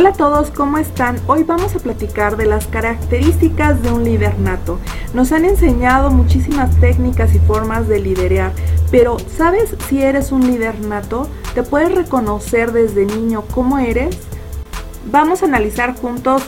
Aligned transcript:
Hola 0.00 0.08
a 0.08 0.14
todos, 0.14 0.50
¿cómo 0.50 0.78
están? 0.78 1.20
Hoy 1.26 1.42
vamos 1.42 1.76
a 1.76 1.78
platicar 1.78 2.38
de 2.38 2.46
las 2.46 2.66
características 2.66 3.82
de 3.82 3.92
un 3.92 4.02
líder 4.02 4.38
nato. 4.38 4.78
Nos 5.12 5.30
han 5.30 5.44
enseñado 5.44 6.10
muchísimas 6.10 6.74
técnicas 6.80 7.34
y 7.34 7.38
formas 7.38 7.86
de 7.86 8.00
liderar, 8.00 8.52
pero 8.90 9.18
¿sabes 9.18 9.76
si 9.90 10.00
eres 10.00 10.32
un 10.32 10.46
líder 10.46 10.80
nato? 10.80 11.28
¿Te 11.54 11.62
puedes 11.62 11.94
reconocer 11.94 12.72
desde 12.72 13.04
niño 13.04 13.44
cómo 13.52 13.78
eres? 13.78 14.16
Vamos 15.12 15.42
a 15.42 15.46
analizar 15.46 15.94
juntos 15.94 16.44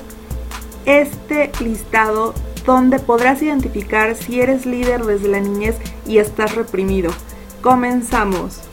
este 0.86 1.52
listado 1.62 2.32
donde 2.64 3.00
podrás 3.00 3.42
identificar 3.42 4.16
si 4.16 4.40
eres 4.40 4.64
líder 4.64 5.04
desde 5.04 5.28
la 5.28 5.40
niñez 5.40 5.76
y 6.06 6.16
estás 6.16 6.54
reprimido. 6.54 7.10
Comenzamos. 7.60 8.71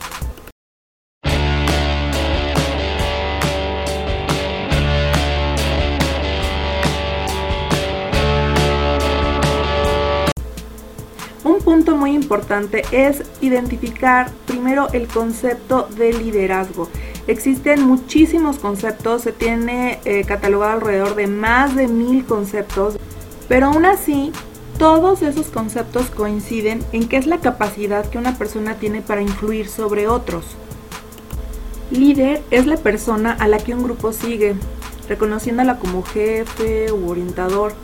Punto 11.70 11.94
muy 11.94 12.16
importante 12.16 12.82
es 12.90 13.22
identificar 13.40 14.28
primero 14.44 14.88
el 14.92 15.06
concepto 15.06 15.88
de 15.96 16.12
liderazgo. 16.12 16.88
Existen 17.28 17.86
muchísimos 17.86 18.58
conceptos, 18.58 19.22
se 19.22 19.30
tiene 19.30 20.00
eh, 20.04 20.24
catalogado 20.24 20.72
alrededor 20.72 21.14
de 21.14 21.28
más 21.28 21.76
de 21.76 21.86
mil 21.86 22.24
conceptos, 22.24 22.96
pero 23.48 23.66
aún 23.66 23.84
así 23.84 24.32
todos 24.80 25.22
esos 25.22 25.46
conceptos 25.46 26.06
coinciden 26.06 26.84
en 26.90 27.06
que 27.06 27.18
es 27.18 27.28
la 27.28 27.38
capacidad 27.38 28.04
que 28.04 28.18
una 28.18 28.36
persona 28.36 28.74
tiene 28.74 29.00
para 29.00 29.22
influir 29.22 29.68
sobre 29.68 30.08
otros. 30.08 30.46
Líder 31.92 32.42
es 32.50 32.66
la 32.66 32.78
persona 32.78 33.32
a 33.38 33.46
la 33.46 33.58
que 33.58 33.76
un 33.76 33.84
grupo 33.84 34.12
sigue, 34.12 34.56
reconociéndola 35.08 35.78
como 35.78 36.02
jefe 36.02 36.90
u 36.90 37.08
orientador 37.08 37.74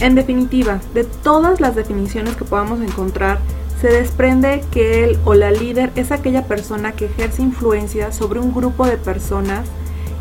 en 0.00 0.14
definitiva, 0.14 0.80
de 0.94 1.04
todas 1.04 1.60
las 1.60 1.74
definiciones 1.74 2.36
que 2.36 2.44
podamos 2.44 2.80
encontrar, 2.80 3.38
se 3.80 3.88
desprende 3.88 4.64
que 4.72 5.04
él 5.04 5.18
o 5.24 5.34
la 5.34 5.50
líder 5.50 5.92
es 5.94 6.10
aquella 6.10 6.46
persona 6.46 6.92
que 6.92 7.06
ejerce 7.06 7.42
influencia 7.42 8.12
sobre 8.12 8.40
un 8.40 8.52
grupo 8.52 8.86
de 8.86 8.96
personas 8.96 9.68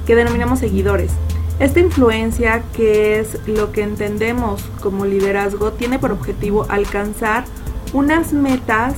que 0.06 0.16
denominamos 0.16 0.60
seguidores. 0.60 1.12
Esta 1.60 1.80
influencia, 1.80 2.62
que 2.76 3.20
es 3.20 3.40
lo 3.48 3.72
que 3.72 3.82
entendemos 3.82 4.64
como 4.82 5.06
liderazgo, 5.06 5.74
tiene 5.74 5.98
por 5.98 6.12
objetivo 6.12 6.68
alcanzar 6.70 7.46
unas 7.94 8.32
metas 8.32 8.94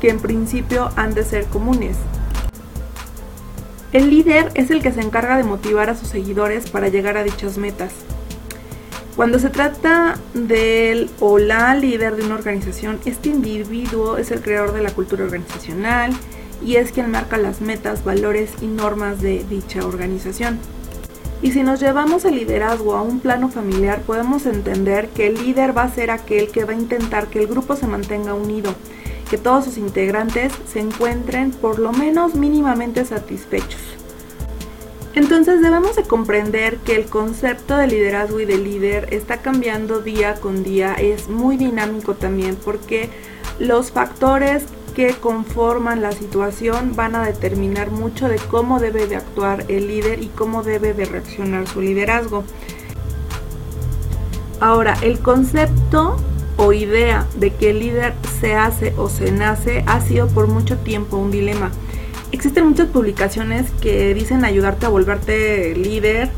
que 0.00 0.10
en 0.10 0.20
principio 0.20 0.90
han 0.94 1.14
de 1.14 1.24
ser 1.24 1.46
comunes. 1.46 1.96
El 3.92 4.10
líder 4.10 4.50
es 4.54 4.70
el 4.70 4.80
que 4.82 4.92
se 4.92 5.00
encarga 5.00 5.36
de 5.36 5.44
motivar 5.44 5.90
a 5.90 5.96
sus 5.96 6.08
seguidores 6.08 6.70
para 6.70 6.88
llegar 6.88 7.16
a 7.16 7.24
dichas 7.24 7.58
metas. 7.58 7.92
Cuando 9.16 9.38
se 9.38 9.48
trata 9.48 10.18
del 10.34 11.08
o 11.20 11.38
la 11.38 11.76
líder 11.76 12.16
de 12.16 12.24
una 12.24 12.34
organización, 12.34 12.98
este 13.04 13.28
individuo 13.28 14.16
es 14.16 14.32
el 14.32 14.40
creador 14.40 14.72
de 14.72 14.82
la 14.82 14.90
cultura 14.90 15.24
organizacional 15.24 16.12
y 16.60 16.76
es 16.76 16.90
quien 16.90 17.12
marca 17.12 17.36
las 17.36 17.60
metas, 17.60 18.02
valores 18.02 18.50
y 18.60 18.66
normas 18.66 19.20
de 19.20 19.44
dicha 19.44 19.86
organización. 19.86 20.58
Y 21.42 21.52
si 21.52 21.62
nos 21.62 21.78
llevamos 21.78 22.24
el 22.24 22.34
liderazgo 22.34 22.96
a 22.96 23.02
un 23.02 23.20
plano 23.20 23.50
familiar, 23.50 24.00
podemos 24.00 24.46
entender 24.46 25.08
que 25.10 25.28
el 25.28 25.34
líder 25.34 25.76
va 25.76 25.82
a 25.82 25.94
ser 25.94 26.10
aquel 26.10 26.50
que 26.50 26.64
va 26.64 26.72
a 26.72 26.76
intentar 26.76 27.28
que 27.28 27.38
el 27.38 27.46
grupo 27.46 27.76
se 27.76 27.86
mantenga 27.86 28.34
unido, 28.34 28.74
que 29.30 29.38
todos 29.38 29.66
sus 29.66 29.78
integrantes 29.78 30.52
se 30.66 30.80
encuentren 30.80 31.52
por 31.52 31.78
lo 31.78 31.92
menos 31.92 32.34
mínimamente 32.34 33.04
satisfechos. 33.04 34.03
Entonces 35.14 35.60
debemos 35.60 35.94
de 35.94 36.02
comprender 36.02 36.78
que 36.78 36.96
el 36.96 37.06
concepto 37.06 37.76
de 37.76 37.86
liderazgo 37.86 38.40
y 38.40 38.46
de 38.46 38.58
líder 38.58 39.08
está 39.12 39.42
cambiando 39.42 40.00
día 40.00 40.34
con 40.34 40.64
día, 40.64 40.94
es 40.94 41.28
muy 41.28 41.56
dinámico 41.56 42.14
también 42.14 42.56
porque 42.56 43.10
los 43.60 43.92
factores 43.92 44.64
que 44.96 45.14
conforman 45.14 46.02
la 46.02 46.10
situación 46.10 46.96
van 46.96 47.14
a 47.14 47.24
determinar 47.24 47.92
mucho 47.92 48.28
de 48.28 48.38
cómo 48.50 48.80
debe 48.80 49.06
de 49.06 49.16
actuar 49.16 49.64
el 49.68 49.86
líder 49.86 50.20
y 50.20 50.28
cómo 50.28 50.64
debe 50.64 50.94
de 50.94 51.04
reaccionar 51.04 51.68
su 51.68 51.80
liderazgo. 51.80 52.44
Ahora, 54.60 54.96
el 55.02 55.20
concepto 55.20 56.16
o 56.56 56.72
idea 56.72 57.26
de 57.36 57.52
que 57.52 57.70
el 57.70 57.80
líder 57.80 58.14
se 58.40 58.54
hace 58.54 58.94
o 58.96 59.08
se 59.08 59.30
nace 59.30 59.84
ha 59.86 60.00
sido 60.00 60.28
por 60.28 60.48
mucho 60.48 60.78
tiempo 60.78 61.16
un 61.16 61.30
dilema 61.30 61.70
existen 62.44 62.68
muchas 62.68 62.88
publicaciones 62.88 63.70
que 63.80 64.12
dicen 64.12 64.44
ayudarte 64.44 64.84
a 64.84 64.90
volverte 64.90 65.74
líder, 65.74 66.28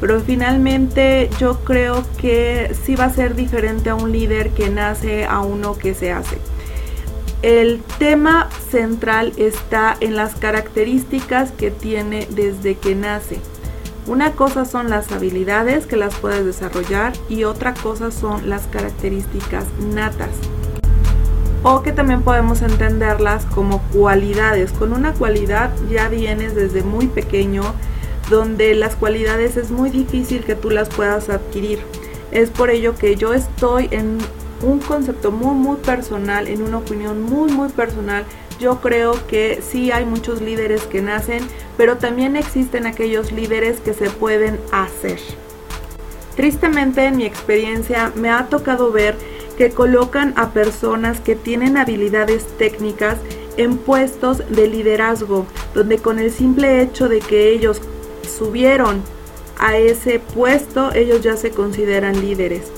pero 0.00 0.20
finalmente 0.20 1.28
yo 1.40 1.58
creo 1.64 2.04
que 2.18 2.72
sí 2.84 2.94
va 2.94 3.06
a 3.06 3.12
ser 3.12 3.34
diferente 3.34 3.90
a 3.90 3.96
un 3.96 4.12
líder 4.12 4.50
que 4.50 4.70
nace 4.70 5.24
a 5.24 5.40
uno 5.40 5.76
que 5.76 5.92
se 5.94 6.12
hace. 6.12 6.38
El 7.42 7.82
tema 7.98 8.48
central 8.70 9.32
está 9.38 9.96
en 9.98 10.14
las 10.14 10.36
características 10.36 11.50
que 11.50 11.72
tiene 11.72 12.28
desde 12.30 12.76
que 12.76 12.94
nace. 12.94 13.40
Una 14.06 14.34
cosa 14.34 14.66
son 14.66 14.88
las 14.88 15.10
habilidades 15.10 15.86
que 15.86 15.96
las 15.96 16.14
puedes 16.14 16.44
desarrollar 16.44 17.12
y 17.28 17.42
otra 17.42 17.74
cosa 17.74 18.12
son 18.12 18.48
las 18.48 18.68
características 18.68 19.64
natas 19.92 20.30
o 21.68 21.82
que 21.82 21.90
también 21.90 22.22
podemos 22.22 22.62
entenderlas 22.62 23.44
como 23.46 23.82
cualidades. 23.92 24.70
Con 24.70 24.92
una 24.92 25.12
cualidad 25.14 25.72
ya 25.90 26.08
vienes 26.08 26.54
desde 26.54 26.84
muy 26.84 27.08
pequeño, 27.08 27.64
donde 28.30 28.72
las 28.76 28.94
cualidades 28.94 29.56
es 29.56 29.72
muy 29.72 29.90
difícil 29.90 30.44
que 30.44 30.54
tú 30.54 30.70
las 30.70 30.88
puedas 30.88 31.28
adquirir. 31.28 31.80
Es 32.30 32.50
por 32.50 32.70
ello 32.70 32.94
que 32.94 33.16
yo 33.16 33.34
estoy 33.34 33.88
en 33.90 34.18
un 34.62 34.78
concepto 34.78 35.32
muy 35.32 35.56
muy 35.56 35.76
personal, 35.78 36.46
en 36.46 36.62
una 36.62 36.78
opinión 36.78 37.20
muy 37.20 37.50
muy 37.50 37.68
personal. 37.70 38.24
Yo 38.60 38.80
creo 38.80 39.26
que 39.26 39.60
sí 39.60 39.90
hay 39.90 40.04
muchos 40.04 40.40
líderes 40.40 40.82
que 40.82 41.02
nacen, 41.02 41.42
pero 41.76 41.96
también 41.96 42.36
existen 42.36 42.86
aquellos 42.86 43.32
líderes 43.32 43.80
que 43.80 43.92
se 43.92 44.08
pueden 44.08 44.60
hacer. 44.70 45.18
Tristemente 46.36 47.06
en 47.06 47.16
mi 47.16 47.24
experiencia 47.24 48.12
me 48.14 48.30
ha 48.30 48.46
tocado 48.46 48.92
ver 48.92 49.16
que 49.56 49.70
colocan 49.70 50.32
a 50.36 50.50
personas 50.50 51.20
que 51.20 51.34
tienen 51.34 51.76
habilidades 51.76 52.46
técnicas 52.58 53.18
en 53.56 53.78
puestos 53.78 54.42
de 54.50 54.68
liderazgo, 54.68 55.46
donde 55.74 55.98
con 55.98 56.18
el 56.18 56.30
simple 56.30 56.82
hecho 56.82 57.08
de 57.08 57.20
que 57.20 57.50
ellos 57.50 57.80
subieron 58.26 59.02
a 59.58 59.76
ese 59.78 60.18
puesto, 60.18 60.92
ellos 60.92 61.22
ya 61.22 61.36
se 61.36 61.50
consideran 61.50 62.20
líderes. 62.20 62.70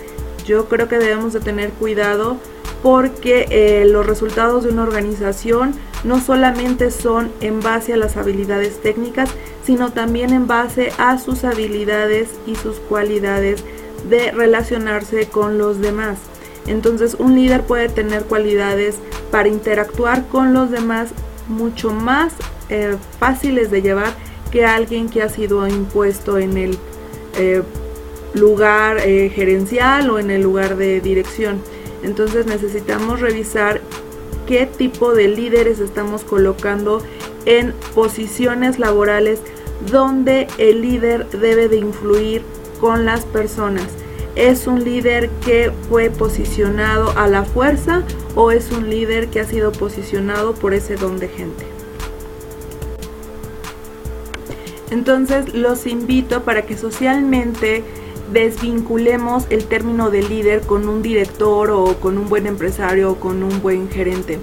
Yo 0.46 0.68
creo 0.68 0.88
que 0.88 0.98
debemos 0.98 1.32
de 1.32 1.40
tener 1.40 1.70
cuidado 1.70 2.36
porque 2.82 3.46
eh, 3.50 3.84
los 3.86 4.06
resultados 4.06 4.64
de 4.64 4.70
una 4.70 4.84
organización 4.84 5.74
no 6.04 6.20
solamente 6.20 6.92
son 6.92 7.32
en 7.40 7.60
base 7.60 7.92
a 7.92 7.96
las 7.96 8.16
habilidades 8.16 8.80
técnicas, 8.80 9.30
sino 9.64 9.92
también 9.92 10.32
en 10.32 10.46
base 10.46 10.92
a 10.96 11.18
sus 11.18 11.42
habilidades 11.42 12.30
y 12.46 12.54
sus 12.54 12.76
cualidades 12.78 13.64
de 14.08 14.30
relacionarse 14.30 15.26
con 15.26 15.58
los 15.58 15.80
demás. 15.80 16.18
Entonces 16.68 17.16
un 17.18 17.34
líder 17.34 17.62
puede 17.62 17.88
tener 17.88 18.24
cualidades 18.24 18.96
para 19.30 19.48
interactuar 19.48 20.26
con 20.28 20.52
los 20.52 20.70
demás 20.70 21.10
mucho 21.48 21.90
más 21.90 22.34
eh, 22.68 22.96
fáciles 23.18 23.70
de 23.70 23.82
llevar 23.82 24.12
que 24.50 24.64
alguien 24.64 25.08
que 25.08 25.22
ha 25.22 25.28
sido 25.28 25.66
impuesto 25.66 26.38
en 26.38 26.56
el 26.56 26.78
eh, 27.38 27.62
lugar 28.34 28.98
eh, 28.98 29.30
gerencial 29.34 30.10
o 30.10 30.18
en 30.18 30.30
el 30.30 30.42
lugar 30.42 30.76
de 30.76 31.00
dirección. 31.00 31.60
Entonces 32.02 32.46
necesitamos 32.46 33.20
revisar 33.20 33.80
qué 34.46 34.66
tipo 34.66 35.12
de 35.12 35.28
líderes 35.28 35.80
estamos 35.80 36.22
colocando 36.22 37.02
en 37.44 37.74
posiciones 37.94 38.78
laborales 38.78 39.40
donde 39.90 40.48
el 40.58 40.82
líder 40.82 41.28
debe 41.30 41.68
de 41.68 41.76
influir 41.76 42.42
con 42.80 43.04
las 43.04 43.24
personas 43.24 43.86
¿Es 44.38 44.68
un 44.68 44.84
líder 44.84 45.30
que 45.44 45.72
fue 45.88 46.10
posicionado 46.10 47.10
a 47.18 47.26
la 47.26 47.42
fuerza 47.42 48.04
o 48.36 48.52
es 48.52 48.70
un 48.70 48.88
líder 48.88 49.26
que 49.30 49.40
ha 49.40 49.44
sido 49.44 49.72
posicionado 49.72 50.54
por 50.54 50.74
ese 50.74 50.94
don 50.94 51.18
de 51.18 51.26
gente? 51.26 51.66
Entonces 54.92 55.52
los 55.54 55.88
invito 55.88 56.44
para 56.44 56.62
que 56.62 56.78
socialmente 56.78 57.82
desvinculemos 58.32 59.44
el 59.50 59.64
término 59.64 60.08
de 60.08 60.22
líder 60.22 60.60
con 60.60 60.88
un 60.88 61.02
director 61.02 61.72
o 61.72 61.96
con 61.98 62.16
un 62.16 62.28
buen 62.28 62.46
empresario 62.46 63.10
o 63.10 63.14
con 63.16 63.42
un 63.42 63.60
buen 63.60 63.90
gerente. 63.90 64.38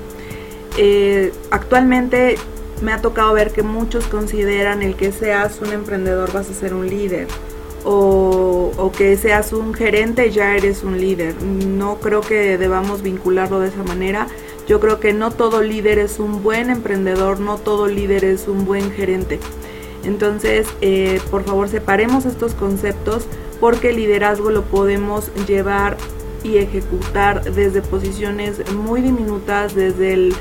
Eh, 0.77 1.31
actualmente 1.51 2.35
me 2.81 2.91
ha 2.91 3.01
tocado 3.01 3.31
ver 3.31 3.53
que 3.53 3.63
muchos 3.63 4.03
consideran 4.07 4.83
el 4.83 4.97
que 4.97 5.13
seas 5.13 5.61
un 5.61 5.71
emprendedor 5.71 6.33
vas 6.33 6.49
a 6.49 6.53
ser 6.53 6.73
un 6.73 6.85
líder 6.89 7.29
o, 7.85 8.91
que 8.97 9.17
seas 9.17 9.53
un 9.53 9.73
gerente 9.73 10.31
ya 10.31 10.55
eres 10.55 10.83
un 10.83 10.99
líder. 10.99 11.41
No 11.41 11.99
creo 11.99 12.21
que 12.21 12.57
debamos 12.57 13.01
vincularlo 13.01 13.59
de 13.59 13.69
esa 13.69 13.83
manera. 13.83 14.27
Yo 14.67 14.79
creo 14.79 14.99
que 14.99 15.13
no 15.13 15.31
todo 15.31 15.61
líder 15.61 15.99
es 15.99 16.19
un 16.19 16.41
buen 16.41 16.69
emprendedor, 16.69 17.39
no 17.39 17.57
todo 17.57 17.87
líder 17.87 18.25
es 18.25 18.47
un 18.47 18.65
buen 18.65 18.91
gerente. 18.91 19.39
Entonces, 20.03 20.67
eh, 20.81 21.19
por 21.29 21.43
favor, 21.43 21.67
separemos 21.67 22.25
estos 22.25 22.53
conceptos 22.53 23.27
porque 23.59 23.89
el 23.89 23.97
liderazgo 23.97 24.49
lo 24.49 24.63
podemos 24.63 25.31
llevar 25.47 25.97
y 26.43 26.57
ejecutar 26.57 27.43
desde 27.43 27.81
posiciones 27.81 28.71
muy 28.73 29.01
diminutas, 29.01 29.73
desde 29.73 30.13
el, 30.13 30.35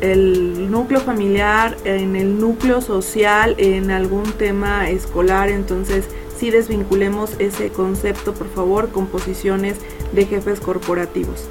el, 0.00 0.70
núcleo 0.70 1.00
familiar, 1.00 1.76
en 1.84 2.16
el 2.16 2.40
núcleo 2.40 2.80
social, 2.80 3.54
en 3.58 3.90
algún 3.90 4.24
tema 4.32 4.90
escolar. 4.90 5.48
Entonces, 5.50 6.08
si 6.38 6.50
desvinculemos 6.50 7.32
ese 7.38 7.70
concepto, 7.70 8.34
por 8.34 8.48
favor, 8.48 8.90
con 8.90 9.06
posiciones 9.06 9.78
de 10.12 10.26
jefes 10.26 10.60
corporativos. 10.60 11.44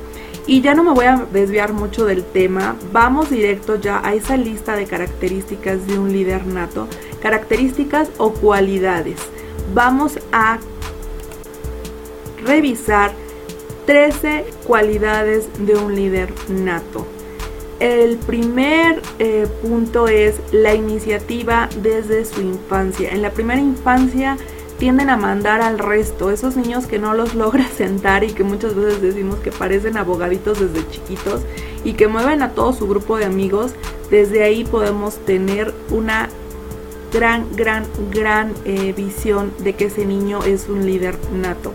Y 0.48 0.62
ya 0.62 0.76
no 0.76 0.84
me 0.84 0.92
voy 0.92 1.06
a 1.06 1.26
desviar 1.34 1.74
mucho 1.74 2.06
del 2.06 2.24
tema, 2.24 2.76
vamos 2.92 3.32
directo 3.32 3.80
ya 3.80 4.00
a 4.06 4.14
esa 4.14 4.38
lista 4.38 4.76
de 4.76 4.86
características 4.86 5.88
de 5.88 5.98
un 5.98 6.12
líder 6.12 6.46
nato, 6.46 6.88
características 7.22 8.10
o 8.18 8.32
cualidades. 8.32 9.18
Vamos 9.74 10.20
a 10.32 10.60
revisar 12.46 13.12
13 13.88 14.46
cualidades 14.66 15.50
de 15.66 15.76
un 15.76 15.96
líder 15.96 16.32
nato. 16.50 17.08
El 17.80 18.18
primer 18.18 19.02
eh, 19.20 19.48
punto 19.62 20.08
es 20.08 20.36
la 20.52 20.76
iniciativa 20.76 21.70
desde 21.82 22.24
su 22.24 22.42
infancia. 22.42 23.10
En 23.10 23.22
la 23.22 23.32
primera 23.32 23.60
infancia 23.60 24.38
tienden 24.78 25.10
a 25.10 25.18
mandar 25.18 25.62
al 25.62 25.80
resto, 25.80 26.32
esos 26.32 26.56
niños 26.56 26.86
que 26.86 27.00
no 27.00 27.14
los 27.14 27.36
logra 27.36 27.68
sentar 27.78 28.24
y 28.24 28.34
que 28.34 28.44
muchas 28.44 28.76
veces 28.76 29.02
decimos 29.02 29.40
que 29.40 29.52
parecen 29.52 29.98
abogaditos 29.98 30.60
desde 30.60 30.88
chiquitos 30.90 31.42
y 31.84 31.94
que 31.94 32.08
mueven 32.08 32.42
a 32.42 32.52
todo 32.52 32.74
su 32.74 32.88
grupo 32.88 33.18
de 33.18 33.26
amigos, 33.26 33.74
desde 34.10 34.44
ahí 34.44 34.64
podemos 34.64 35.18
tener 35.18 35.74
una 35.90 36.30
gran, 37.14 37.48
gran, 37.56 37.86
gran 38.12 38.54
eh, 38.66 38.94
visión 38.96 39.54
de 39.60 39.74
que 39.74 39.86
ese 39.86 40.06
niño 40.06 40.44
es 40.44 40.68
un 40.68 40.86
líder 40.86 41.16
nato. 41.32 41.74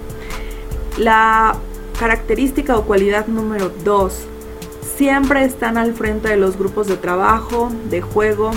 La 0.98 1.56
característica 1.98 2.76
o 2.76 2.84
cualidad 2.84 3.26
número 3.26 3.70
dos, 3.84 4.26
siempre 4.96 5.44
están 5.44 5.78
al 5.78 5.94
frente 5.94 6.28
de 6.28 6.36
los 6.36 6.58
grupos 6.58 6.86
de 6.86 6.96
trabajo, 6.96 7.70
de 7.88 8.02
juego, 8.02 8.50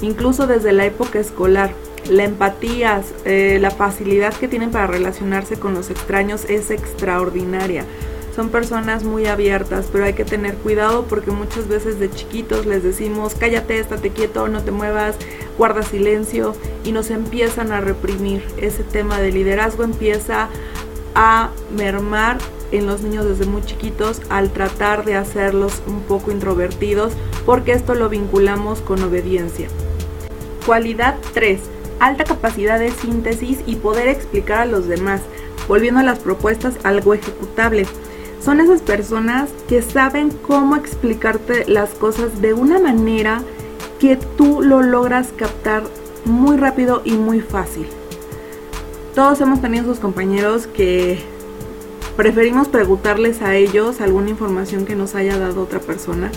incluso 0.00 0.46
desde 0.46 0.72
la 0.72 0.84
época 0.84 1.20
escolar 1.20 1.72
la 2.08 2.24
empatía, 2.24 3.02
eh, 3.24 3.58
la 3.60 3.70
facilidad 3.70 4.34
que 4.34 4.48
tienen 4.48 4.70
para 4.70 4.86
relacionarse 4.86 5.56
con 5.58 5.74
los 5.74 5.90
extraños 5.90 6.44
es 6.48 6.70
extraordinaria. 6.70 7.84
Son 8.34 8.50
personas 8.50 9.02
muy 9.02 9.26
abiertas, 9.26 9.86
pero 9.90 10.04
hay 10.04 10.12
que 10.12 10.26
tener 10.26 10.56
cuidado 10.56 11.06
porque 11.08 11.30
muchas 11.30 11.68
veces 11.68 11.98
de 11.98 12.10
chiquitos 12.10 12.66
les 12.66 12.82
decimos 12.82 13.34
cállate, 13.34 13.78
estate 13.78 14.10
quieto, 14.10 14.48
no 14.48 14.62
te 14.62 14.72
muevas, 14.72 15.16
guarda 15.56 15.82
silencio 15.82 16.54
y 16.84 16.92
nos 16.92 17.10
empiezan 17.10 17.72
a 17.72 17.80
reprimir. 17.80 18.44
Ese 18.58 18.82
tema 18.82 19.20
de 19.20 19.32
liderazgo 19.32 19.84
empieza 19.84 20.48
a 21.14 21.50
mermar 21.74 22.36
en 22.72 22.86
los 22.86 23.00
niños 23.00 23.24
desde 23.24 23.46
muy 23.46 23.62
chiquitos 23.62 24.20
al 24.28 24.50
tratar 24.50 25.06
de 25.06 25.14
hacerlos 25.14 25.82
un 25.86 26.02
poco 26.02 26.30
introvertidos 26.30 27.14
porque 27.46 27.72
esto 27.72 27.94
lo 27.94 28.10
vinculamos 28.10 28.82
con 28.82 29.02
obediencia. 29.02 29.68
Cualidad 30.66 31.16
3 31.32 31.60
alta 32.00 32.24
capacidad 32.24 32.78
de 32.78 32.90
síntesis 32.90 33.58
y 33.66 33.76
poder 33.76 34.08
explicar 34.08 34.60
a 34.60 34.66
los 34.66 34.86
demás, 34.86 35.22
volviendo 35.68 36.00
a 36.00 36.04
las 36.04 36.18
propuestas 36.18 36.76
algo 36.82 37.14
ejecutable. 37.14 37.86
Son 38.42 38.60
esas 38.60 38.82
personas 38.82 39.50
que 39.68 39.82
saben 39.82 40.30
cómo 40.30 40.76
explicarte 40.76 41.64
las 41.66 41.90
cosas 41.90 42.40
de 42.40 42.54
una 42.54 42.78
manera 42.78 43.42
que 43.98 44.16
tú 44.16 44.62
lo 44.62 44.82
logras 44.82 45.28
captar 45.36 45.84
muy 46.24 46.56
rápido 46.56 47.02
y 47.04 47.12
muy 47.12 47.40
fácil. 47.40 47.86
Todos 49.14 49.40
hemos 49.40 49.62
tenido 49.62 49.86
sus 49.86 49.98
compañeros 49.98 50.66
que 50.66 51.18
preferimos 52.16 52.68
preguntarles 52.68 53.42
a 53.42 53.54
ellos 53.56 54.00
alguna 54.00 54.30
información 54.30 54.84
que 54.84 54.94
nos 54.94 55.14
haya 55.14 55.38
dado 55.38 55.62
otra 55.62 55.80
persona 55.80 56.30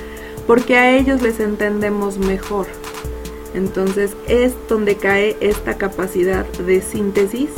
porque 0.48 0.78
a 0.78 0.98
ellos 0.98 1.22
les 1.22 1.40
entendemos 1.40 2.18
mejor. 2.18 2.66
Entonces 3.60 4.16
es 4.30 4.54
donde 4.70 4.96
cae 4.96 5.36
esta 5.42 5.78
capacidad 5.78 6.46
de 6.46 6.82
síntesis 6.82 7.50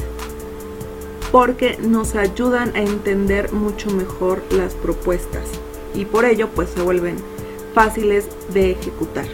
porque 1.31 1.77
nos 1.77 2.15
ayudan 2.15 2.75
a 2.75 2.80
entender 2.81 3.53
mucho 3.53 3.92
mejor 3.92 4.42
las 4.50 4.74
propuestas 4.74 5.44
y 5.94 6.06
por 6.06 6.25
ello 6.25 6.50
pues 6.56 6.71
se 6.71 6.81
vuelven 6.81 7.18
fáciles 7.75 8.25
de 8.51 8.71
ejecutar. 8.71 9.27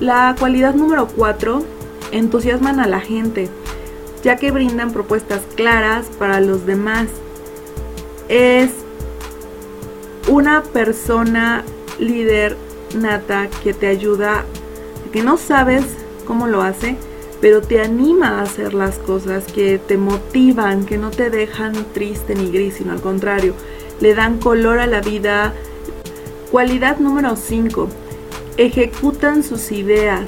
La 0.00 0.34
cualidad 0.36 0.74
número 0.74 1.06
4, 1.06 1.62
entusiasman 2.10 2.80
a 2.80 2.88
la 2.88 3.00
gente, 3.00 3.48
ya 4.24 4.34
que 4.34 4.50
brindan 4.50 4.92
propuestas 4.92 5.42
claras 5.54 6.06
para 6.18 6.40
los 6.40 6.66
demás. 6.66 7.06
Es 8.28 8.70
una 10.28 10.64
persona 10.64 11.62
líder 12.00 12.56
nata 12.96 13.48
que 13.62 13.72
te 13.72 13.86
ayuda 13.86 14.44
que 15.12 15.22
no 15.22 15.36
sabes 15.36 15.84
cómo 16.26 16.46
lo 16.46 16.62
hace, 16.62 16.96
pero 17.40 17.60
te 17.60 17.80
anima 17.80 18.38
a 18.38 18.42
hacer 18.42 18.74
las 18.74 18.98
cosas, 18.98 19.44
que 19.44 19.78
te 19.78 19.96
motivan, 19.96 20.84
que 20.84 20.98
no 20.98 21.10
te 21.10 21.30
dejan 21.30 21.72
triste 21.92 22.34
ni 22.34 22.50
gris, 22.50 22.74
sino 22.74 22.92
al 22.92 23.00
contrario, 23.00 23.54
le 24.00 24.14
dan 24.14 24.38
color 24.38 24.78
a 24.78 24.86
la 24.86 25.00
vida. 25.00 25.54
Cualidad 26.50 26.98
número 26.98 27.36
5. 27.36 27.88
Ejecutan 28.56 29.42
sus 29.42 29.72
ideas. 29.72 30.26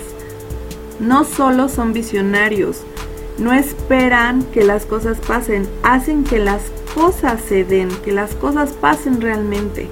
No 1.01 1.25
solo 1.25 1.69
son 1.69 1.93
visionarios, 1.93 2.83
no 3.39 3.53
esperan 3.53 4.45
que 4.45 4.65
las 4.65 4.87
cosas 4.87 5.19
pasen, 5.19 5.69
hacen 5.83 6.25
que 6.25 6.39
las 6.39 6.63
cosas 6.95 7.41
se 7.49 7.65
den, 7.65 7.89
que 8.05 8.13
las 8.13 8.35
cosas 8.35 8.71
pasen 8.73 9.21
realmente 9.21 9.89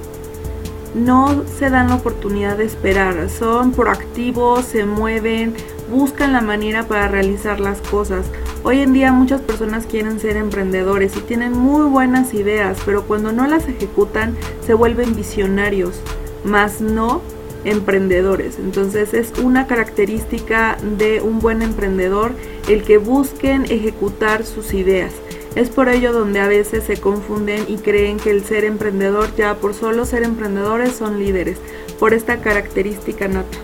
no 0.94 1.44
se 1.58 1.70
dan 1.70 1.88
la 1.88 1.96
oportunidad 1.96 2.56
de 2.56 2.64
esperar, 2.64 3.28
son 3.31 3.72
proactivos, 3.72 4.64
se 4.64 4.84
mueven, 4.84 5.54
buscan 5.90 6.32
la 6.32 6.40
manera 6.40 6.84
para 6.84 7.08
realizar 7.08 7.60
las 7.60 7.81
cosas. 7.81 8.26
Hoy 8.62 8.81
en 8.81 8.92
día 8.92 9.12
muchas 9.12 9.40
personas 9.40 9.87
quieren 9.87 10.20
ser 10.20 10.37
emprendedores 10.37 11.16
y 11.16 11.20
tienen 11.20 11.52
muy 11.52 11.88
buenas 11.88 12.34
ideas, 12.34 12.78
pero 12.84 13.04
cuando 13.04 13.32
no 13.32 13.46
las 13.46 13.69
ejecutan 13.69 14.37
se 14.66 14.75
vuelven 14.75 15.16
visionarios, 15.16 16.00
más 16.44 16.81
no 16.81 17.22
emprendedores. 17.64 18.58
Entonces 18.58 19.14
es 19.14 19.32
una 19.42 19.66
característica 19.66 20.76
de 20.98 21.20
un 21.20 21.40
buen 21.40 21.62
emprendedor 21.62 22.32
el 22.69 22.82
que 22.82 22.98
busquen 22.98 23.64
ejecutar 23.64 24.44
sus 24.44 24.72
ideas. 24.75 25.12
Es 25.57 25.69
por 25.69 25.88
ello 25.88 26.12
donde 26.12 26.40
a 26.40 26.47
veces 26.47 26.85
se 26.85 26.97
confunden 26.97 27.64
y 27.69 27.78
creen 27.78 28.19
que 28.19 28.30
el 28.30 28.45
ser 28.45 28.64
emprendedor 28.64 29.35
ya 29.37 29.57
por 29.57 29.75
solo 29.75 30.04
ser 30.04 30.23
emprendedores 30.23 30.92
son 30.92 31.19
líderes, 31.19 31.59
por 31.99 32.14
esta 32.14 32.40
característica 32.40 33.26
nota. 33.26 33.59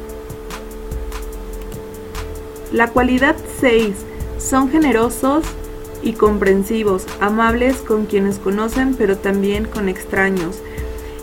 La 2.73 2.88
cualidad 2.88 3.37
6. 3.61 3.95
Son 4.38 4.69
generosos 4.69 5.45
y 6.02 6.12
comprensivos, 6.12 7.07
amables 7.21 7.76
con 7.76 8.07
quienes 8.07 8.38
conocen, 8.38 8.95
pero 8.97 9.16
también 9.16 9.64
con 9.66 9.88
extraños. 9.88 10.59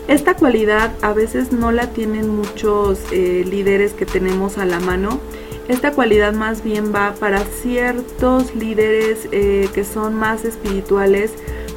Esta 0.08 0.34
cualidad 0.34 0.92
a 1.02 1.12
veces 1.12 1.52
no 1.52 1.72
la 1.72 1.90
tienen 1.90 2.28
muchos 2.28 2.98
eh, 3.12 3.44
líderes 3.48 3.92
que 3.92 4.04
tenemos 4.04 4.58
a 4.58 4.66
la 4.66 4.80
mano 4.80 5.20
esta 5.68 5.92
cualidad 5.92 6.34
más 6.34 6.62
bien 6.62 6.94
va 6.94 7.14
para 7.14 7.40
ciertos 7.44 8.54
líderes 8.54 9.28
eh, 9.32 9.68
que 9.72 9.84
son 9.84 10.14
más 10.14 10.44
espirituales, 10.44 11.32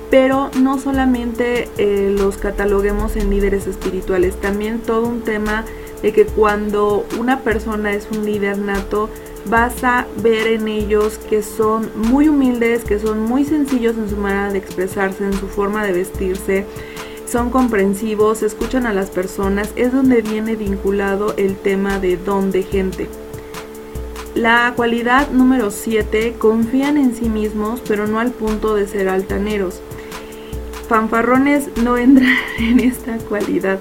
pero 0.09 0.49
no 0.59 0.79
solamente 0.79 1.69
eh, 1.77 2.13
los 2.17 2.37
cataloguemos 2.37 3.15
en 3.15 3.29
líderes 3.29 3.67
espirituales, 3.67 4.39
también 4.39 4.79
todo 4.79 5.07
un 5.07 5.21
tema 5.21 5.65
de 6.01 6.11
que 6.13 6.25
cuando 6.25 7.05
una 7.19 7.39
persona 7.41 7.93
es 7.93 8.07
un 8.11 8.25
líder 8.25 8.57
nato, 8.57 9.09
vas 9.45 9.83
a 9.83 10.05
ver 10.21 10.47
en 10.47 10.67
ellos 10.67 11.17
que 11.17 11.41
son 11.41 11.89
muy 11.95 12.27
humildes, 12.27 12.83
que 12.83 12.99
son 12.99 13.21
muy 13.21 13.45
sencillos 13.45 13.97
en 13.97 14.09
su 14.09 14.17
manera 14.17 14.51
de 14.51 14.57
expresarse, 14.57 15.23
en 15.23 15.33
su 15.33 15.47
forma 15.47 15.85
de 15.85 15.93
vestirse, 15.93 16.65
son 17.25 17.49
comprensivos, 17.49 18.43
escuchan 18.43 18.85
a 18.85 18.93
las 18.93 19.09
personas, 19.09 19.71
es 19.75 19.91
donde 19.91 20.21
viene 20.21 20.55
vinculado 20.55 21.33
el 21.37 21.55
tema 21.57 21.99
de 21.99 22.17
don 22.17 22.51
de 22.51 22.63
gente. 22.63 23.09
La 24.37 24.71
cualidad 24.75 25.31
número 25.31 25.71
7, 25.71 26.35
confían 26.37 26.97
en 26.97 27.15
sí 27.15 27.27
mismos, 27.27 27.81
pero 27.87 28.05
no 28.05 28.19
al 28.19 28.29
punto 28.29 28.75
de 28.75 28.87
ser 28.87 29.09
altaneros. 29.09 29.81
Fanfarrones 30.87 31.69
no 31.83 31.97
entran 31.97 32.35
en 32.59 32.79
esta 32.79 33.17
cualidad. 33.17 33.79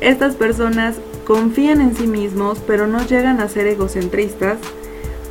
Estas 0.00 0.36
personas 0.36 0.98
confían 1.26 1.80
en 1.80 1.96
sí 1.96 2.06
mismos, 2.06 2.60
pero 2.64 2.86
no 2.86 3.04
llegan 3.04 3.40
a 3.40 3.48
ser 3.48 3.66
egocentristas, 3.66 4.58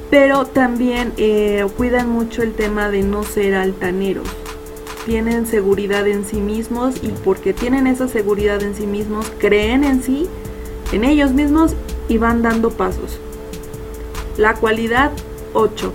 pero 0.09 0.45
también 0.45 1.13
eh, 1.15 1.65
cuidan 1.77 2.09
mucho 2.09 2.43
el 2.43 2.51
tema 2.51 2.89
de 2.89 3.03
no 3.03 3.23
ser 3.23 3.55
altaneros. 3.55 4.27
Tienen 5.05 5.45
seguridad 5.45 6.05
en 6.09 6.25
sí 6.25 6.41
mismos 6.41 7.01
y 7.01 7.13
porque 7.23 7.53
tienen 7.53 7.87
esa 7.87 8.09
seguridad 8.09 8.61
en 8.63 8.75
sí 8.75 8.85
mismos, 8.85 9.31
creen 9.39 9.85
en 9.85 10.03
sí, 10.03 10.27
en 10.91 11.05
ellos 11.05 11.31
mismos 11.31 11.73
y 12.09 12.17
van 12.17 12.41
dando 12.41 12.71
pasos. 12.71 13.21
La 14.37 14.53
cualidad 14.53 15.11
8. 15.53 15.93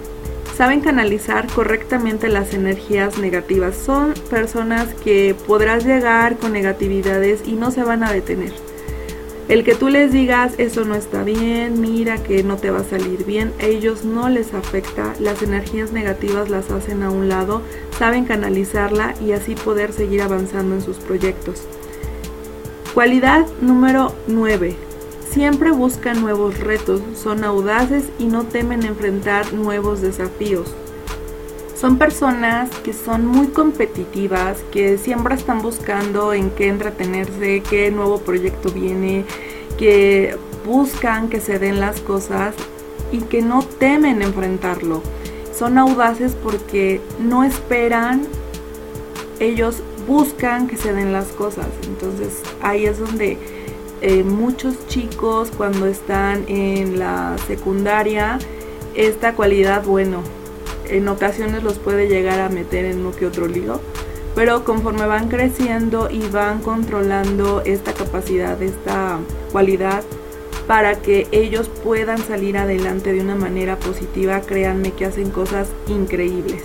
Saben 0.57 0.81
canalizar 0.81 1.47
correctamente 1.49 2.28
las 2.28 2.52
energías 2.55 3.19
negativas. 3.19 3.76
Son 3.76 4.14
personas 4.31 4.93
que 4.95 5.35
podrás 5.47 5.85
llegar 5.85 6.37
con 6.37 6.52
negatividades 6.52 7.47
y 7.47 7.52
no 7.52 7.71
se 7.71 7.83
van 7.83 8.02
a 8.02 8.12
detener. 8.12 8.52
El 9.49 9.64
que 9.64 9.75
tú 9.75 9.88
les 9.88 10.12
digas 10.12 10.55
eso 10.59 10.85
no 10.85 10.97
está 10.97 11.23
bien, 11.23 11.81
mira 11.81 12.19
que 12.19 12.43
no 12.43 12.57
te 12.57 12.71
va 12.71 12.81
a 12.81 12.85
salir 12.85 13.25
bien, 13.25 13.52
a 13.61 13.66
ellos 13.66 14.05
no 14.05 14.28
les 14.28 14.52
afecta, 14.55 15.14
las 15.21 15.40
energías 15.40 15.93
negativas 15.93 16.50
las 16.50 16.73
hacen 16.73 17.05
a 17.05 17.11
un 17.11 17.28
lado, 17.28 17.62
saben 17.97 18.25
canalizarla 18.25 19.14
y 19.25 19.33
así 19.33 19.55
poder 19.55 19.93
seguir 19.93 20.23
avanzando 20.23 20.75
en 20.75 20.83
sus 20.83 20.97
proyectos. 20.97 21.62
Cualidad 22.93 23.47
número 23.61 24.12
9. 24.26 24.86
Siempre 25.37 25.71
buscan 25.71 26.23
nuevos 26.23 26.59
retos, 26.61 27.02
son 27.14 27.45
audaces 27.45 28.05
y 28.19 28.25
no 28.25 28.45
temen 28.45 28.85
enfrentar 28.85 29.52
nuevos 29.52 30.00
desafíos. 30.00 30.73
Son 31.78 31.99
personas 31.99 32.71
que 32.83 32.95
son 32.95 33.26
muy 33.26 33.49
competitivas, 33.49 34.61
que 34.73 34.97
siempre 34.97 35.35
están 35.35 35.61
buscando 35.61 36.33
en 36.33 36.49
qué 36.49 36.69
entretenerse, 36.69 37.62
qué 37.69 37.90
nuevo 37.90 38.16
proyecto 38.21 38.71
viene, 38.71 39.26
que 39.76 40.38
buscan 40.64 41.28
que 41.28 41.43
se 41.43 41.59
den 41.59 41.81
las 41.81 42.00
cosas 42.00 42.55
y 43.12 43.19
que 43.19 43.43
no 43.43 43.62
temen 43.62 44.23
enfrentarlo. 44.23 45.02
Son 45.55 45.76
audaces 45.76 46.35
porque 46.43 47.02
no 47.21 47.45
esperan, 47.45 48.23
ellos 49.38 49.83
buscan 50.09 50.66
que 50.66 50.78
se 50.78 50.95
den 50.95 51.12
las 51.12 51.26
cosas. 51.26 51.69
Entonces 51.87 52.40
ahí 52.62 52.87
es 52.87 52.99
donde 52.99 53.37
eh, 54.03 54.23
muchos 54.23 54.87
chicos 54.88 55.50
cuando 55.57 55.87
están 55.87 56.45
en 56.49 56.99
la 56.99 57.37
secundaria, 57.47 58.38
esta 58.95 59.35
cualidad, 59.35 59.85
bueno, 59.85 60.23
en 60.88 61.09
ocasiones 61.09 61.62
los 61.62 61.79
puede 61.79 62.09
llegar 62.09 62.41
a 62.41 62.49
meter 62.49 62.85
en 62.85 63.00
uno 63.00 63.12
que 63.12 63.26
otro 63.26 63.47
lío, 63.49 63.81
pero 64.35 64.65
conforme 64.65 65.07
van 65.07 65.29
creciendo 65.29 66.11
y 66.11 66.21
van 66.29 66.61
controlando 66.61 67.62
esta 67.65 67.95
capacidad, 67.95 68.61
esta 68.62 69.19
cualidad, 69.50 70.03
para 70.67 70.97
que 70.97 71.26
ellos 71.31 71.71
puedan 71.83 72.19
salir 72.19 72.59
adelante 72.59 73.12
de 73.12 73.21
una 73.21 73.35
manera 73.37 73.79
positiva, 73.79 74.41
créanme 74.41 74.93
que 74.93 75.07
hacen 75.07 75.31
cosas 75.31 75.69
increíbles. 75.87 76.62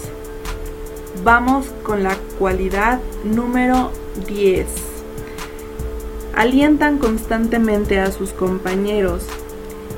Vamos 1.24 1.68
con 1.84 2.04
la 2.04 2.18
cualidad 2.40 3.00
número 3.24 3.92
10. 4.28 4.90
Alientan 6.41 6.98
constantemente 6.98 8.00
a 8.00 8.12
sus 8.12 8.31
compañeros, 8.33 9.27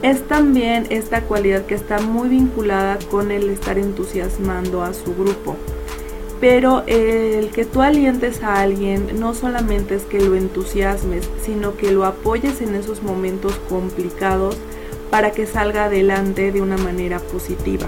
es 0.02 0.28
también 0.28 0.88
esta 0.90 1.22
cualidad 1.22 1.66
que 1.66 1.74
está 1.74 2.02
muy 2.02 2.28
vinculada 2.28 3.00
con 3.10 3.32
el 3.32 3.50
estar 3.50 3.78
entusiasmando 3.78 4.84
a 4.84 4.94
su 4.94 5.16
grupo. 5.16 5.56
Pero 6.42 6.84
el 6.86 7.50
que 7.52 7.64
tú 7.64 7.82
alientes 7.82 8.44
a 8.44 8.60
alguien 8.60 9.22
no 9.22 9.34
solamente 9.34 9.96
es 9.96 10.04
que 10.04 10.20
lo 10.20 10.36
entusiasmes, 10.36 11.30
sino 11.46 11.78
que 11.78 11.94
lo 11.94 12.04
apoyes 12.04 12.60
en 12.60 12.76
esos 12.76 13.04
momentos 13.04 13.58
complicados 13.70 14.58
para 15.10 15.32
que 15.32 15.46
salga 15.46 15.86
adelante 15.86 16.52
de 16.52 16.62
una 16.62 16.76
manera 16.76 17.20
positiva. 17.20 17.88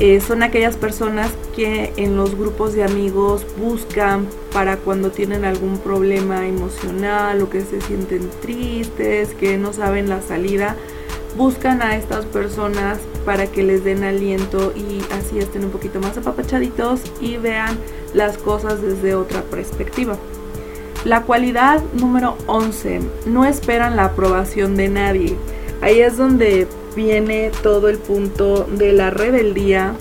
Eh, 0.00 0.22
son 0.22 0.42
aquellas 0.42 0.76
personas 0.76 1.30
que 1.54 1.92
en 1.98 2.16
los 2.16 2.34
grupos 2.34 2.72
de 2.72 2.84
amigos 2.84 3.46
buscan 3.58 4.26
para 4.50 4.78
cuando 4.78 5.10
tienen 5.10 5.44
algún 5.44 5.76
problema 5.76 6.48
emocional 6.48 7.42
o 7.42 7.50
que 7.50 7.60
se 7.60 7.82
sienten 7.82 8.30
tristes, 8.40 9.34
que 9.34 9.58
no 9.58 9.74
saben 9.74 10.08
la 10.08 10.22
salida, 10.22 10.74
buscan 11.36 11.82
a 11.82 11.96
estas 11.96 12.24
personas 12.24 12.98
para 13.26 13.46
que 13.46 13.62
les 13.62 13.84
den 13.84 14.02
aliento 14.02 14.72
y 14.74 15.02
así 15.12 15.38
estén 15.38 15.66
un 15.66 15.70
poquito 15.70 16.00
más 16.00 16.16
apapachaditos 16.16 17.02
y 17.20 17.36
vean 17.36 17.78
las 18.14 18.38
cosas 18.38 18.80
desde 18.80 19.14
otra 19.14 19.42
perspectiva. 19.42 20.16
La 21.04 21.24
cualidad 21.24 21.82
número 21.92 22.38
11, 22.46 23.00
no 23.26 23.44
esperan 23.44 23.96
la 23.96 24.04
aprobación 24.04 24.76
de 24.76 24.88
nadie. 24.88 25.36
Ahí 25.82 26.00
es 26.00 26.16
donde 26.16 26.66
viene 26.94 27.50
todo 27.62 27.88
el 27.88 27.98
punto 27.98 28.64
de 28.64 28.92
la 28.92 29.10
rebeldía 29.10 29.94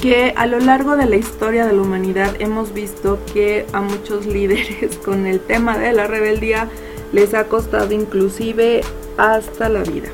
que 0.00 0.34
a 0.36 0.46
lo 0.46 0.58
largo 0.58 0.96
de 0.96 1.06
la 1.06 1.16
historia 1.16 1.66
de 1.66 1.72
la 1.72 1.80
humanidad 1.80 2.34
hemos 2.38 2.74
visto 2.74 3.18
que 3.32 3.64
a 3.72 3.80
muchos 3.80 4.26
líderes 4.36 4.96
con 4.98 5.26
el 5.26 5.40
tema 5.40 5.78
de 5.78 5.92
la 5.92 6.06
rebeldía 6.06 6.68
les 7.12 7.32
ha 7.32 7.44
costado 7.44 7.94
inclusive 7.94 8.82
hasta 9.16 9.68
la 9.68 9.82
vida. 9.82 10.08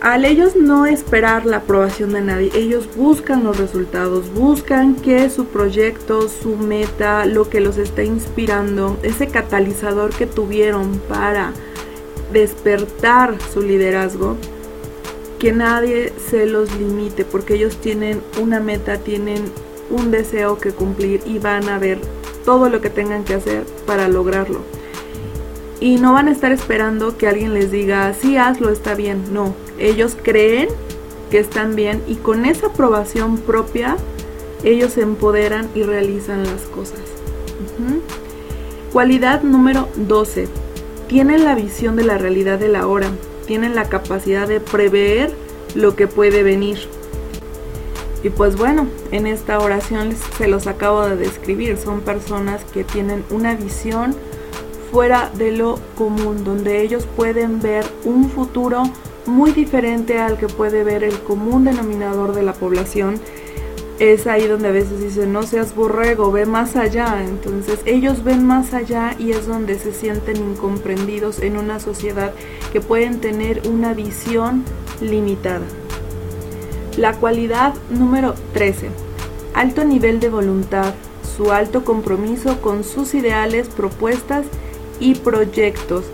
Al 0.00 0.24
ellos 0.24 0.56
no 0.56 0.86
esperar 0.86 1.44
la 1.44 1.58
aprobación 1.58 2.12
de 2.12 2.20
nadie, 2.20 2.50
ellos 2.54 2.88
buscan 2.96 3.42
los 3.42 3.58
resultados, 3.58 4.32
buscan 4.32 4.94
que 4.94 5.28
su 5.28 5.46
proyecto, 5.46 6.28
su 6.28 6.56
meta, 6.56 7.26
lo 7.26 7.48
que 7.48 7.60
los 7.60 7.78
está 7.78 8.04
inspirando, 8.04 8.96
ese 9.02 9.26
catalizador 9.26 10.10
que 10.10 10.26
tuvieron 10.26 11.00
para 11.08 11.52
despertar 12.32 13.36
su 13.52 13.62
liderazgo, 13.62 14.36
que 15.38 15.52
nadie 15.52 16.12
se 16.30 16.46
los 16.46 16.74
limite, 16.74 17.24
porque 17.24 17.54
ellos 17.54 17.76
tienen 17.76 18.20
una 18.40 18.60
meta, 18.60 18.98
tienen 18.98 19.44
un 19.90 20.10
deseo 20.10 20.58
que 20.58 20.72
cumplir 20.72 21.20
y 21.24 21.38
van 21.38 21.68
a 21.68 21.78
ver 21.78 22.00
todo 22.44 22.68
lo 22.68 22.80
que 22.80 22.90
tengan 22.90 23.24
que 23.24 23.34
hacer 23.34 23.64
para 23.86 24.08
lograrlo. 24.08 24.60
Y 25.80 25.96
no 25.96 26.12
van 26.12 26.28
a 26.28 26.32
estar 26.32 26.50
esperando 26.50 27.16
que 27.16 27.28
alguien 27.28 27.54
les 27.54 27.70
diga, 27.70 28.12
sí, 28.14 28.36
hazlo, 28.36 28.70
está 28.70 28.94
bien. 28.94 29.32
No, 29.32 29.54
ellos 29.78 30.16
creen 30.20 30.68
que 31.30 31.38
están 31.38 31.76
bien 31.76 32.02
y 32.08 32.16
con 32.16 32.46
esa 32.46 32.68
aprobación 32.68 33.38
propia 33.38 33.96
ellos 34.64 34.94
se 34.94 35.02
empoderan 35.02 35.68
y 35.74 35.82
realizan 35.82 36.42
las 36.42 36.62
cosas. 36.62 36.98
Cualidad 38.92 39.42
número 39.42 39.88
12. 39.96 40.48
Tienen 41.08 41.44
la 41.44 41.54
visión 41.54 41.96
de 41.96 42.04
la 42.04 42.18
realidad 42.18 42.58
de 42.58 42.68
la 42.68 42.86
hora. 42.86 43.08
Tienen 43.46 43.74
la 43.74 43.88
capacidad 43.88 44.46
de 44.46 44.60
prever 44.60 45.32
lo 45.74 45.96
que 45.96 46.06
puede 46.06 46.42
venir. 46.42 46.78
Y 48.22 48.28
pues 48.28 48.56
bueno, 48.56 48.86
en 49.10 49.26
esta 49.26 49.58
oración 49.58 50.14
se 50.36 50.48
los 50.48 50.66
acabo 50.66 51.06
de 51.06 51.16
describir. 51.16 51.78
Son 51.78 52.02
personas 52.02 52.62
que 52.64 52.84
tienen 52.84 53.24
una 53.30 53.54
visión 53.54 54.14
fuera 54.92 55.30
de 55.34 55.52
lo 55.52 55.78
común, 55.96 56.44
donde 56.44 56.82
ellos 56.82 57.06
pueden 57.16 57.60
ver 57.60 57.86
un 58.04 58.28
futuro 58.28 58.82
muy 59.24 59.52
diferente 59.52 60.18
al 60.18 60.36
que 60.36 60.48
puede 60.48 60.84
ver 60.84 61.04
el 61.04 61.18
común 61.20 61.64
denominador 61.64 62.34
de 62.34 62.42
la 62.42 62.52
población. 62.52 63.18
Es 63.98 64.28
ahí 64.28 64.46
donde 64.46 64.68
a 64.68 64.72
veces 64.72 65.00
dicen, 65.00 65.32
no 65.32 65.42
seas 65.42 65.74
borrego, 65.74 66.30
ve 66.30 66.46
más 66.46 66.76
allá. 66.76 67.24
Entonces 67.24 67.80
ellos 67.84 68.22
ven 68.22 68.46
más 68.46 68.72
allá 68.72 69.16
y 69.18 69.32
es 69.32 69.46
donde 69.48 69.76
se 69.76 69.92
sienten 69.92 70.36
incomprendidos 70.36 71.40
en 71.40 71.56
una 71.56 71.80
sociedad 71.80 72.32
que 72.72 72.80
pueden 72.80 73.20
tener 73.20 73.62
una 73.68 73.94
visión 73.94 74.62
limitada. 75.00 75.66
La 76.96 77.14
cualidad 77.14 77.74
número 77.90 78.34
13. 78.54 78.90
Alto 79.54 79.84
nivel 79.84 80.20
de 80.20 80.28
voluntad, 80.28 80.94
su 81.36 81.50
alto 81.50 81.84
compromiso 81.84 82.60
con 82.60 82.84
sus 82.84 83.14
ideales, 83.14 83.68
propuestas 83.68 84.46
y 85.00 85.16
proyectos. 85.16 86.04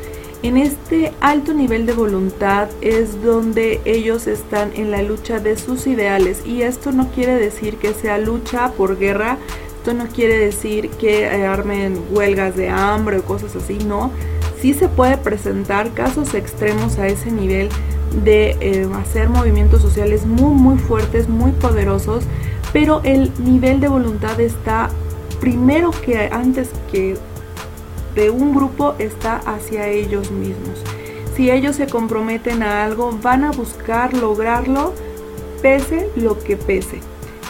En 0.45 0.59
este 0.59 1.11
alto 1.23 1.55
nivel 1.55 1.87
de 1.87 1.95
voluntad 1.95 2.69
es 2.83 3.23
donde 3.23 3.81
ellos 3.87 4.27
están 4.27 4.73
en 4.75 4.91
la 4.91 5.01
lucha 5.01 5.41
de 5.41 5.57
sus 5.57 5.87
ideales 5.87 6.45
y 6.45 6.61
esto 6.61 6.93
no 6.93 7.09
quiere 7.13 7.35
decir 7.35 7.79
que 7.79 7.95
sea 7.95 8.19
lucha 8.19 8.71
por 8.73 8.99
guerra, 8.99 9.39
esto 9.75 9.95
no 9.95 10.07
quiere 10.07 10.37
decir 10.37 10.91
que 10.91 11.23
eh, 11.23 11.47
armen 11.47 11.99
huelgas 12.11 12.57
de 12.57 12.69
hambre 12.69 13.21
o 13.21 13.23
cosas 13.23 13.57
así, 13.57 13.79
no. 13.87 14.11
Sí 14.61 14.75
se 14.75 14.91
puede 14.91 15.17
presentar 15.17 15.95
casos 15.95 16.35
extremos 16.35 16.99
a 16.99 17.07
ese 17.07 17.31
nivel 17.31 17.71
de 18.23 18.51
eh, 18.61 18.87
hacer 18.97 19.31
movimientos 19.31 19.81
sociales 19.81 20.27
muy 20.27 20.53
muy 20.53 20.77
fuertes, 20.77 21.27
muy 21.27 21.53
poderosos, 21.53 22.23
pero 22.71 23.01
el 23.03 23.33
nivel 23.43 23.81
de 23.81 23.89
voluntad 23.89 24.39
está 24.39 24.91
primero 25.41 25.91
que 25.91 26.29
antes 26.31 26.69
que 26.93 27.17
de 28.15 28.31
un 28.31 28.55
grupo 28.55 28.95
está 28.99 29.37
hacia 29.39 29.89
ellos 29.89 30.31
mismos. 30.31 30.83
Si 31.37 31.51
ellos 31.51 31.77
se 31.77 31.87
comprometen 31.87 32.63
a 32.63 32.85
algo, 32.85 33.19
van 33.21 33.45
a 33.45 33.51
buscar 33.51 34.15
lograrlo 34.15 34.95
pese 35.63 36.09
lo 36.17 36.39
que 36.39 36.57
pese. 36.57 37.01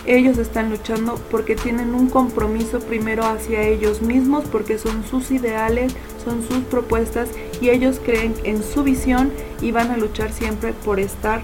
Ellos 0.07 0.37
están 0.37 0.71
luchando 0.71 1.15
porque 1.31 1.57
tienen 1.57 1.95
un 1.95 2.09
compromiso 2.09 2.79
primero 2.81 3.25
hacia 3.25 3.63
ellos 3.63 4.03
mismos, 4.03 4.45
porque 4.45 4.79
son 4.79 5.03
sus 5.05 5.31
ideales, 5.31 5.95
son 6.23 6.47
sus 6.47 6.59
propuestas 6.65 7.31
y 7.61 7.71
ellos 7.71 8.01
creen 8.05 8.35
en 8.45 8.63
su 8.63 8.83
visión 8.83 9.33
y 9.63 9.73
van 9.73 9.91
a 9.91 9.97
luchar 9.97 10.33
siempre 10.33 10.73
por 10.73 11.01
estar 11.01 11.41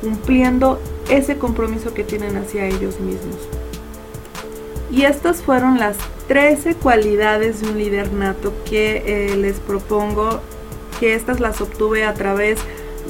cumpliendo 0.00 0.80
ese 1.08 1.38
compromiso 1.38 1.94
que 1.94 2.02
tienen 2.02 2.36
hacia 2.36 2.66
ellos 2.66 2.98
mismos. 2.98 3.36
Y 4.90 5.02
estas 5.02 5.40
fueron 5.40 5.78
las 5.78 5.96
13 6.32 6.76
cualidades 6.76 7.60
de 7.60 7.68
un 7.68 7.76
líder 7.76 8.10
nato 8.14 8.54
que 8.64 9.02
eh, 9.04 9.36
les 9.36 9.60
propongo, 9.60 10.40
que 10.98 11.14
estas 11.14 11.40
las 11.40 11.60
obtuve 11.60 12.06
a 12.06 12.14
través 12.14 12.58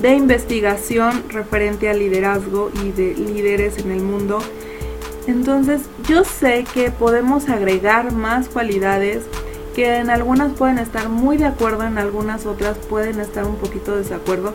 de 0.01 0.15
investigación 0.15 1.23
referente 1.29 1.89
al 1.89 2.01
liderazgo 2.01 2.73
y 2.83 2.91
de 2.91 3.15
líderes 3.15 3.79
en 3.79 3.93
el 3.93 4.01
mundo. 4.01 4.41
Entonces 5.29 5.83
yo 6.09 6.25
sé 6.25 6.65
que 6.75 6.91
podemos 6.91 7.49
agregar 7.49 8.11
más 8.11 8.49
cualidades 8.49 9.23
que 9.77 9.99
en 9.99 10.11
algunas 10.11 10.55
pueden 10.55 10.79
estar 10.79 11.09
muy 11.09 11.37
de 11.37 11.45
acuerdo, 11.45 11.85
en 11.85 11.99
algunas 11.99 12.45
otras 12.45 12.77
pueden 12.77 13.21
estar 13.21 13.45
un 13.45 13.55
poquito 13.55 13.93
de 13.93 13.99
desacuerdo, 13.99 14.53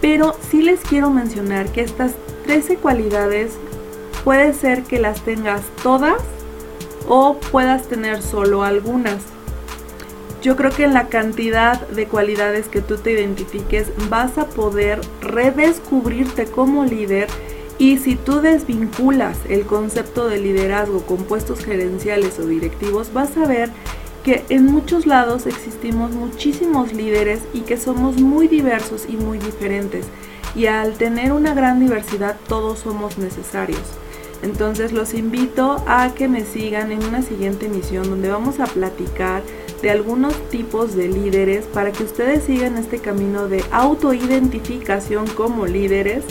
pero 0.00 0.34
sí 0.50 0.62
les 0.62 0.80
quiero 0.80 1.10
mencionar 1.10 1.70
que 1.70 1.82
estas 1.82 2.12
13 2.46 2.76
cualidades 2.76 3.58
puede 4.24 4.54
ser 4.54 4.84
que 4.84 5.00
las 5.00 5.20
tengas 5.20 5.60
todas 5.82 6.16
o 7.08 7.38
puedas 7.52 7.88
tener 7.88 8.22
solo 8.22 8.62
algunas. 8.64 9.22
Yo 10.42 10.56
creo 10.56 10.70
que 10.70 10.84
en 10.84 10.94
la 10.94 11.08
cantidad 11.08 11.80
de 11.88 12.06
cualidades 12.06 12.68
que 12.68 12.80
tú 12.80 12.96
te 12.96 13.12
identifiques 13.12 13.88
vas 14.08 14.38
a 14.38 14.46
poder 14.46 15.00
redescubrirte 15.20 16.46
como 16.46 16.84
líder 16.84 17.28
y 17.78 17.98
si 17.98 18.16
tú 18.16 18.40
desvinculas 18.40 19.36
el 19.48 19.66
concepto 19.66 20.28
de 20.28 20.38
liderazgo 20.38 21.02
con 21.02 21.18
puestos 21.18 21.64
gerenciales 21.64 22.38
o 22.38 22.46
directivos, 22.46 23.12
vas 23.12 23.36
a 23.36 23.46
ver 23.46 23.70
que 24.24 24.44
en 24.48 24.66
muchos 24.66 25.06
lados 25.06 25.46
existimos 25.46 26.10
muchísimos 26.12 26.92
líderes 26.92 27.40
y 27.52 27.60
que 27.60 27.76
somos 27.76 28.20
muy 28.20 28.48
diversos 28.48 29.06
y 29.08 29.16
muy 29.16 29.38
diferentes. 29.38 30.06
Y 30.54 30.66
al 30.66 30.94
tener 30.94 31.32
una 31.32 31.54
gran 31.54 31.80
diversidad 31.80 32.36
todos 32.48 32.80
somos 32.80 33.18
necesarios. 33.18 33.82
Entonces 34.42 34.92
los 34.92 35.14
invito 35.14 35.82
a 35.86 36.12
que 36.14 36.28
me 36.28 36.44
sigan 36.44 36.92
en 36.92 37.04
una 37.04 37.22
siguiente 37.22 37.66
emisión 37.66 38.08
donde 38.08 38.28
vamos 38.28 38.60
a 38.60 38.66
platicar 38.66 39.42
de 39.82 39.90
algunos 39.90 40.34
tipos 40.50 40.94
de 40.94 41.08
líderes 41.08 41.64
para 41.66 41.92
que 41.92 42.04
ustedes 42.04 42.44
sigan 42.44 42.76
este 42.76 42.98
camino 42.98 43.48
de 43.48 43.64
autoidentificación 43.70 45.26
como 45.28 45.66
líderes 45.66 46.24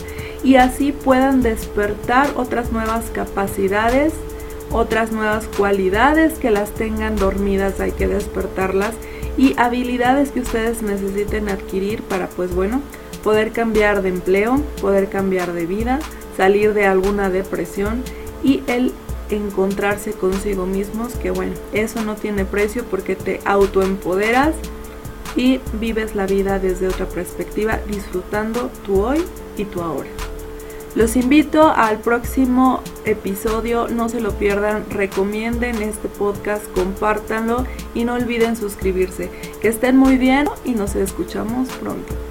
y 0.44 0.56
así 0.56 0.92
puedan 0.92 1.42
despertar 1.42 2.30
otras 2.36 2.72
nuevas 2.72 3.06
capacidades 3.12 4.14
otras 4.72 5.12
nuevas 5.12 5.48
cualidades 5.58 6.38
que 6.40 6.52
las 6.52 6.72
tengan 6.72 7.16
dormidas, 7.16 7.80
hay 7.80 7.92
que 7.92 8.08
despertarlas 8.08 8.94
y 9.38 9.54
habilidades 9.58 10.32
que 10.32 10.42
ustedes 10.42 10.82
necesiten 10.82 11.50
adquirir 11.50 12.02
para 12.04 12.28
pues 12.28 12.54
bueno, 12.54 12.82
poder 13.24 13.52
cambiar 13.52 14.02
de 14.02 14.10
empleo, 14.10 14.62
poder 14.82 15.10
cambiar 15.10 15.54
de 15.54 15.66
vida, 15.66 16.00
salir 16.38 16.74
de 16.74 16.86
alguna 16.86 17.30
depresión 17.30 18.04
y 18.44 18.64
el 18.68 18.94
encontrarse 19.30 20.14
consigo 20.14 20.66
mismos, 20.66 21.16
que 21.16 21.32
bueno, 21.32 21.54
eso 21.74 22.04
no 22.04 22.16
tiene 22.16 22.46
precio 22.46 22.84
porque 22.86 23.16
te 23.16 23.42
autoempoderas 23.46 24.54
y 25.36 25.60
vives 25.80 26.16
la 26.16 26.26
vida 26.26 26.60
desde 26.60 26.88
otra 26.88 27.08
perspectiva, 27.08 27.80
disfrutando 27.88 28.70
tu 28.86 29.02
hoy 29.02 29.24
y 29.58 29.66
tu 29.66 29.82
ahora. 29.82 30.10
Los 30.96 31.18
invito 31.18 31.74
al 31.76 32.00
próximo 32.00 32.82
episodio, 33.04 33.90
no 33.90 34.08
se 34.08 34.22
lo 34.22 34.32
pierdan, 34.32 34.86
recomienden 34.90 35.82
este 35.82 36.08
podcast, 36.08 36.64
compártanlo 36.72 37.66
y 37.94 38.06
no 38.06 38.14
olviden 38.14 38.56
suscribirse. 38.56 39.30
Que 39.62 39.68
estén 39.68 39.98
muy 39.98 40.18
bien 40.18 40.48
y 40.64 40.72
nos 40.72 40.96
escuchamos 40.96 41.68
pronto. 41.82 42.25